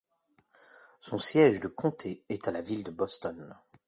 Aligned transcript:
Son 0.99 1.19
siège 1.19 1.59
de 1.59 1.67
comté 1.67 2.23
est 2.27 2.47
la 2.47 2.61
ville 2.63 2.83
de 2.83 2.89
Boston. 2.89 3.55